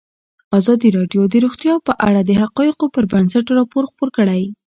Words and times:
ازادي 0.59 0.89
راډیو 0.97 1.23
د 1.29 1.35
روغتیا 1.43 1.73
په 1.87 1.93
اړه 2.07 2.21
د 2.23 2.31
حقایقو 2.41 2.85
پر 2.95 3.03
بنسټ 3.11 3.45
راپور 3.57 3.83
خپور 3.91 4.09
کړی. 4.17 4.41